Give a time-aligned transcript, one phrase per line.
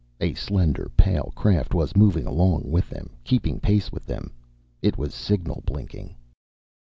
[0.19, 4.31] A slender pale craft was moving along with them, keeping pace with them.
[4.81, 6.15] It was signal blinking.